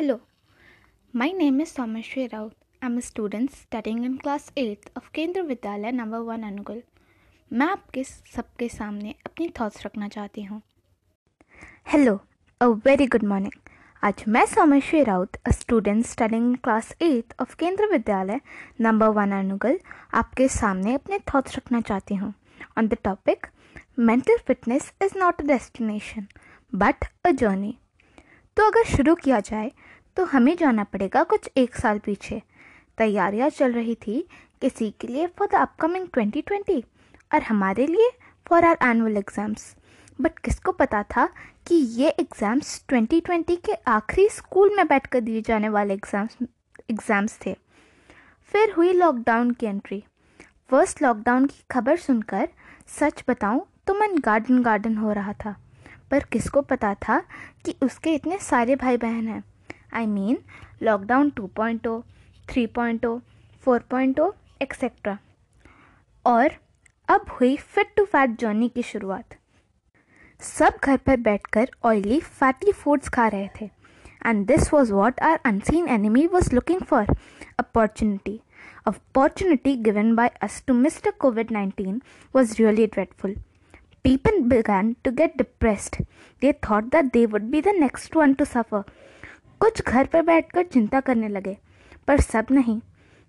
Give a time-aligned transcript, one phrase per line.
[0.00, 0.20] Hello,
[1.14, 2.52] my name is Someshwar Raut.
[2.82, 6.80] I'm a student studying in class 8th of केंद्र Vidyalaya number one Angul
[7.50, 10.60] मैं आपके सबके सामने अपनी थॉट्स रखना चाहती हूँ।
[11.92, 12.14] Hello
[12.60, 13.58] a very good morning
[14.02, 18.40] आज मैं Someshwar Raut a student studying class eight of Kendra Vidyalaya
[18.80, 19.78] number one अनुगल
[20.22, 22.32] आपके सामने अपने थॉट्स रखना चाहती हूँ।
[22.78, 23.46] On the topic
[23.98, 26.26] mental fitness is not a destination
[26.72, 27.76] but a journey
[28.56, 29.70] तो अगर शुरू किया जाए
[30.16, 32.40] तो हमें जाना पड़ेगा कुछ एक साल पीछे।
[32.98, 34.24] तैयारियाँ चल रही थी
[34.62, 36.82] किसी के लिए फॉर द अपकमिंग 2020
[37.34, 38.10] और हमारे लिए
[38.46, 39.74] for our annual exams
[40.18, 41.26] but किसको पता था
[41.66, 46.36] कि ये एग्ज़ाम्स 2020 के आखिरी स्कूल में बैठकर दिए जाने वाले एग्ज़ाम्स
[46.90, 47.54] एग्ज़ाम्स थे।
[48.54, 50.02] फिर हुई लॉकडाउन की एंट्री
[50.70, 52.48] फ़र्स्ट लॉकडाउन की खबर सुनकर,
[52.88, 55.54] सच बताऊँ तो मन गार्डन गार्डन हो रहा था।
[56.10, 57.18] पर किसको पता था
[57.64, 59.42] कि उसके इतने सारे भाई बहन हैं
[59.94, 60.38] I mean
[60.82, 62.00] lockdown two point O
[62.48, 63.18] three point O
[63.66, 65.18] four point O etcetera
[66.24, 66.50] और
[67.08, 69.36] अब हुई फिट टू फैट जर्नी की शुरुआत
[70.42, 73.70] सब घर पर बैठकर ऑयली फैटी फूड्स खा रहे थे
[74.26, 77.16] and this was what our unseen enemy was looking for
[77.58, 78.40] opportunity
[78.86, 81.12] opportunity given by us to Mr.
[81.18, 82.00] Covid 19
[82.34, 83.34] was really dreadful.
[84.04, 86.00] People began to get depressed.
[86.42, 88.82] They thought that they would be the next one to suffer.
[89.60, 91.56] कुछ घर पर बैठकर चिंता करने लगे
[92.06, 92.78] पर सब नहीं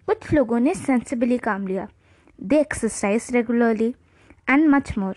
[0.07, 1.87] कुछ लोगों ने सेंसिबली काम लिया
[2.39, 3.93] they exercise regularly
[4.49, 5.15] and much more